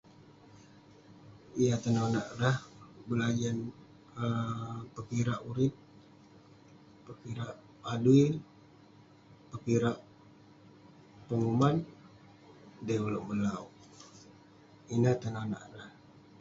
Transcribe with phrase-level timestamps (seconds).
[1.65, 2.57] Yah tenonak rah,
[3.07, 3.57] berajan
[4.95, 5.73] pekirak urip,
[7.05, 7.53] pekirak
[7.93, 8.25] adui,
[9.51, 9.97] pekirak
[11.27, 11.75] peguman,
[12.85, 13.69] dei ulouk melauk.
[14.93, 15.89] Ineh tenonak rah.